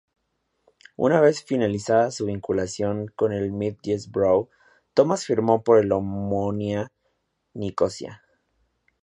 Una 0.97 1.21
vez 1.21 1.43
finalizada 1.43 2.09
su 2.09 2.25
vinculación 2.25 3.05
con 3.15 3.33
el 3.33 3.51
Middlesbrough, 3.51 4.49
Tomás 4.95 5.25
firmó 5.27 5.61
por 5.63 5.77
el 5.77 5.91
Omonia 5.91 6.91
Nicosia. 7.53 8.23